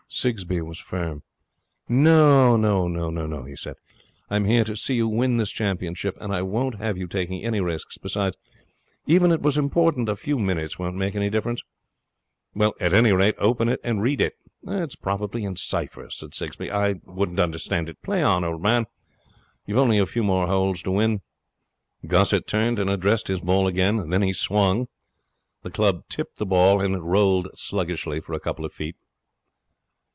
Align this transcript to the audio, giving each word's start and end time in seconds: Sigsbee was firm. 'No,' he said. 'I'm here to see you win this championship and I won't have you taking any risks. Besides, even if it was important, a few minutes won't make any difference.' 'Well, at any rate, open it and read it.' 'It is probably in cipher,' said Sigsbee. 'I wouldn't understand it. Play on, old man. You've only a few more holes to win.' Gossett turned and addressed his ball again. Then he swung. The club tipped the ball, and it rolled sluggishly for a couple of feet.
Sigsbee 0.13 0.59
was 0.59 0.77
firm. 0.77 1.23
'No,' 1.87 3.45
he 3.47 3.55
said. 3.55 3.77
'I'm 4.29 4.43
here 4.43 4.65
to 4.65 4.75
see 4.75 4.95
you 4.95 5.07
win 5.07 5.37
this 5.37 5.51
championship 5.51 6.17
and 6.19 6.35
I 6.35 6.41
won't 6.41 6.79
have 6.81 6.97
you 6.97 7.07
taking 7.07 7.45
any 7.45 7.61
risks. 7.61 7.97
Besides, 7.97 8.35
even 9.05 9.31
if 9.31 9.35
it 9.35 9.41
was 9.41 9.57
important, 9.57 10.09
a 10.09 10.17
few 10.17 10.37
minutes 10.37 10.77
won't 10.77 10.97
make 10.97 11.15
any 11.15 11.29
difference.' 11.29 11.61
'Well, 12.53 12.73
at 12.81 12.91
any 12.91 13.13
rate, 13.13 13.35
open 13.37 13.69
it 13.69 13.79
and 13.85 14.01
read 14.01 14.19
it.' 14.19 14.33
'It 14.67 14.89
is 14.89 14.95
probably 14.97 15.45
in 15.45 15.55
cipher,' 15.55 16.09
said 16.09 16.33
Sigsbee. 16.35 16.69
'I 16.69 16.95
wouldn't 17.05 17.39
understand 17.39 17.87
it. 17.87 18.01
Play 18.01 18.21
on, 18.21 18.43
old 18.43 18.61
man. 18.61 18.87
You've 19.65 19.77
only 19.77 19.97
a 19.97 20.05
few 20.05 20.23
more 20.25 20.47
holes 20.47 20.81
to 20.81 20.91
win.' 20.91 21.21
Gossett 22.05 22.47
turned 22.47 22.79
and 22.79 22.89
addressed 22.89 23.29
his 23.29 23.39
ball 23.39 23.65
again. 23.65 24.09
Then 24.09 24.23
he 24.23 24.33
swung. 24.33 24.89
The 25.61 25.71
club 25.71 26.01
tipped 26.09 26.37
the 26.37 26.45
ball, 26.45 26.81
and 26.81 26.95
it 26.95 26.99
rolled 26.99 27.47
sluggishly 27.55 28.19
for 28.19 28.33
a 28.33 28.41
couple 28.41 28.65
of 28.65 28.73
feet. 28.73 28.97